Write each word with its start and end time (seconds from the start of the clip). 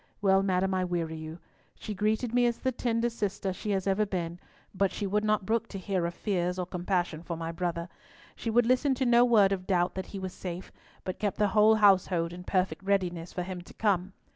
Well, 0.19 0.41
madam, 0.41 0.73
I 0.73 0.83
weary 0.83 1.15
you. 1.15 1.37
She 1.77 1.93
greeted 1.93 2.33
me 2.33 2.47
as 2.47 2.57
the 2.57 2.71
tender 2.71 3.07
sister 3.07 3.53
she 3.53 3.69
has 3.69 3.85
ever 3.85 4.03
been, 4.03 4.39
but 4.73 4.91
she 4.91 5.05
would 5.05 5.23
not 5.23 5.45
brook 5.45 5.67
to 5.67 5.77
hear 5.77 6.07
of 6.07 6.15
fears 6.15 6.57
or 6.57 6.65
compassion 6.65 7.21
for 7.21 7.37
my 7.37 7.51
brother. 7.51 7.87
She 8.35 8.49
would 8.49 8.65
listen 8.65 8.95
to 8.95 9.05
no 9.05 9.23
word 9.23 9.51
of 9.51 9.67
doubt 9.67 9.93
that 9.93 10.07
he 10.07 10.17
was 10.17 10.33
safe, 10.33 10.71
but 11.03 11.19
kept 11.19 11.37
the 11.37 11.49
whole 11.49 11.75
household 11.75 12.33
in 12.33 12.45
perfect 12.45 12.81
readiness 12.83 13.31
for 13.31 13.43
him 13.43 13.61
to 13.61 13.75
come. 13.75 14.13